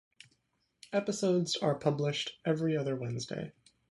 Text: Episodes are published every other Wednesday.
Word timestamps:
Episodes 0.91 1.55
are 1.57 1.75
published 1.77 2.31
every 2.43 2.75
other 2.75 2.95
Wednesday. 2.95 3.53